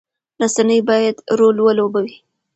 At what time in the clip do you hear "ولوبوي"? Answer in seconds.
1.61-2.15